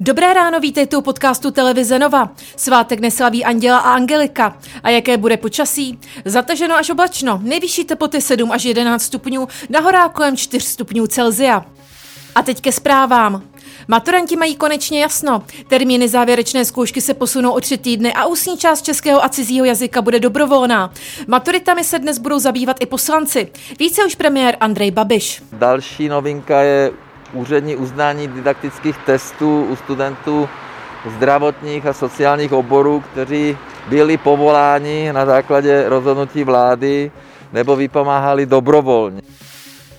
[0.00, 2.30] Dobré ráno, vítejte u podcastu Televize Nova.
[2.56, 4.58] Svátek neslaví Anděla a Angelika.
[4.82, 5.98] A jaké bude počasí?
[6.24, 11.64] Zataženo až oblačno, nejvyšší teploty 7 až 11 stupňů, na horách kolem 4 stupňů Celzia.
[12.34, 13.42] A teď ke zprávám.
[13.88, 15.42] Maturanti mají konečně jasno.
[15.68, 20.02] Termíny závěrečné zkoušky se posunou o tři týdny a ústní část českého a cizího jazyka
[20.02, 20.92] bude dobrovolná.
[21.26, 23.48] Maturitami se dnes budou zabývat i poslanci.
[23.78, 25.42] Více už premiér Andrej Babiš.
[25.52, 30.48] Další novinka je úřední uznání didaktických testů u studentů
[31.16, 33.58] zdravotních a sociálních oborů, kteří
[33.88, 37.10] byli povoláni na základě rozhodnutí vlády
[37.52, 39.22] nebo vypomáhali dobrovolně.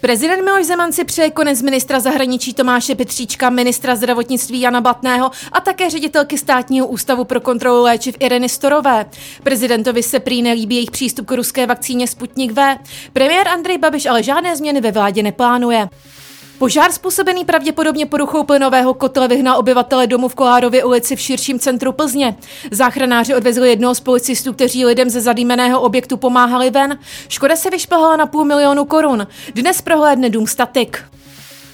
[0.01, 5.61] Prezident Miloš Zeman si přeje konec ministra zahraničí Tomáše Petříčka, ministra zdravotnictví Jana Blatného a
[5.61, 9.05] také ředitelky státního ústavu pro kontrolu léčiv Ireny Storové.
[9.43, 12.77] Prezidentovi se prý nelíbí jejich přístup k ruské vakcíně Sputnik V.
[13.13, 15.89] Premiér Andrej Babiš ale žádné změny ve vládě neplánuje.
[16.57, 21.91] Požár způsobený pravděpodobně poruchou plynového kotle vyhnal obyvatele domu v Kolárově ulici v širším centru
[21.91, 22.35] Plzně.
[22.71, 26.99] Záchranáři odvezli jednoho z policistů, kteří lidem ze zadýmeného objektu pomáhali ven.
[27.29, 29.27] Škoda se vyšplhala na půl milionu korun.
[29.55, 31.03] Dnes prohlédne dům statik.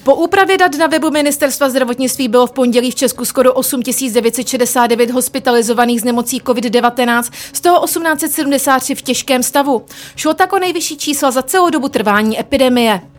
[0.04, 6.00] Po úpravě dat na webu Ministerstva zdravotnictví bylo v pondělí v Česku skoro 8969 hospitalizovaných
[6.00, 9.86] z nemocí COVID-19, z toho 1873 v těžkém stavu.
[10.16, 13.13] Šlo tak o nejvyšší čísla za celou dobu trvání epidemie.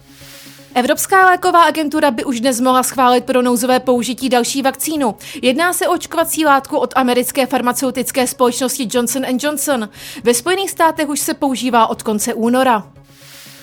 [0.77, 5.15] Evropská léková agentura by už dnes mohla schválit pro nouzové použití další vakcínu.
[5.41, 9.89] Jedná se o očkovací látku od americké farmaceutické společnosti Johnson Johnson.
[10.23, 12.94] Ve Spojených státech už se používá od konce února.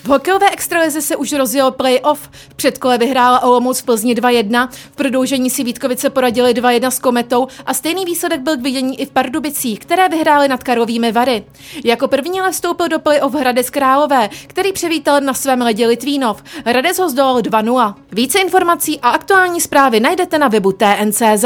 [0.03, 2.29] V hokejové extralize se už rozjel playoff.
[2.49, 7.47] V předkole vyhrála Olomouc v Plzni 2-1, v prodloužení si Vítkovice poradili 2-1 s Kometou
[7.65, 11.43] a stejný výsledek byl k vidění i v Pardubicích, které vyhrály nad Karlovými Vary.
[11.83, 16.43] Jako první ale vstoupil do playoff Hradec Králové, který přivítal na svém ledě Litvínov.
[16.65, 17.93] Hradec ho zdolal 2-0.
[18.11, 21.45] Více informací a aktuální zprávy najdete na webu TNCZ.